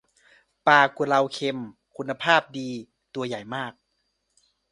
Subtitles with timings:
[0.65, 1.59] ปลากุเลาเค็ม
[1.97, 2.69] คุณภาพดี
[3.15, 3.73] ตัวใหญ่มาก